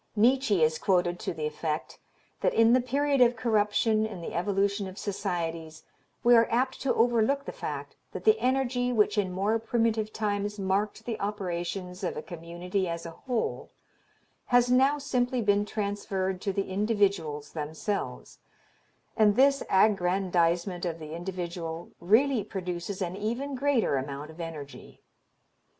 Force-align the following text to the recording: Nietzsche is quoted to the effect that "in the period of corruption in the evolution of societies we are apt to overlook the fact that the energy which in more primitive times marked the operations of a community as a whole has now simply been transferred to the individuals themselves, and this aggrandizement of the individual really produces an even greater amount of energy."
Nietzsche 0.15 0.63
is 0.63 0.79
quoted 0.79 1.19
to 1.19 1.31
the 1.31 1.45
effect 1.45 1.99
that 2.39 2.55
"in 2.55 2.73
the 2.73 2.81
period 2.81 3.21
of 3.21 3.35
corruption 3.35 4.03
in 4.07 4.19
the 4.19 4.33
evolution 4.33 4.87
of 4.87 4.97
societies 4.97 5.83
we 6.23 6.35
are 6.35 6.47
apt 6.49 6.81
to 6.81 6.93
overlook 6.95 7.45
the 7.45 7.51
fact 7.51 7.95
that 8.11 8.23
the 8.23 8.39
energy 8.39 8.91
which 8.91 9.15
in 9.15 9.31
more 9.31 9.59
primitive 9.59 10.11
times 10.11 10.57
marked 10.57 11.05
the 11.05 11.19
operations 11.19 12.03
of 12.03 12.17
a 12.17 12.23
community 12.23 12.89
as 12.89 13.05
a 13.05 13.11
whole 13.11 13.69
has 14.47 14.71
now 14.71 14.97
simply 14.97 15.39
been 15.39 15.65
transferred 15.67 16.41
to 16.41 16.51
the 16.51 16.71
individuals 16.71 17.51
themselves, 17.53 18.39
and 19.15 19.35
this 19.35 19.61
aggrandizement 19.69 20.83
of 20.83 20.97
the 20.97 21.13
individual 21.13 21.91
really 21.99 22.43
produces 22.43 23.03
an 23.03 23.15
even 23.15 23.53
greater 23.53 23.97
amount 23.97 24.31
of 24.31 24.39
energy." 24.41 24.99